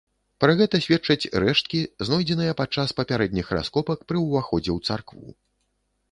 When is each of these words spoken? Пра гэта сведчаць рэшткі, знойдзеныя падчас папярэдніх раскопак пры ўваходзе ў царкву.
Пра 0.43 0.53
гэта 0.59 0.75
сведчаць 0.83 1.29
рэшткі, 1.43 1.81
знойдзеныя 2.07 2.55
падчас 2.61 2.93
папярэдніх 2.99 3.51
раскопак 3.57 3.99
пры 4.13 4.17
ўваходзе 4.23 4.71
ў 4.77 4.89
царкву. 4.89 5.27